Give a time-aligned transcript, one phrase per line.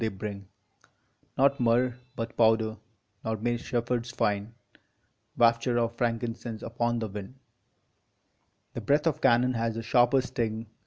[0.01, 0.47] they bring
[1.37, 2.75] Not myrrh, but powder;
[3.23, 4.51] nor may shepherds find
[5.37, 7.35] Wafture of frankincense upon the wind:
[8.73, 10.65] The breath of cannon has a sharper sting!